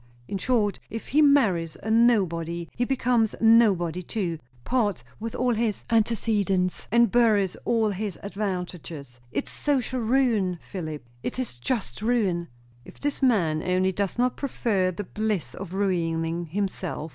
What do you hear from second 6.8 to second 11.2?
and buries all his advantages. It's social ruin, Philip!